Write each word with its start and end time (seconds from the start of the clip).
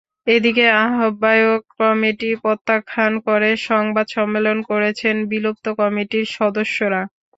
এদিকে 0.27 0.65
আহ্বায়ক 0.83 1.61
কমিটি 1.77 2.29
প্রত্যাখ্যান 2.43 3.13
করে 3.27 3.49
সংবাদ 3.67 4.05
সম্মেলন 4.15 4.57
করেছেন 4.69 5.15
বিলুপ্ত 5.31 5.65
কমিটির 5.79 6.27
সদস্যরা। 6.37 7.01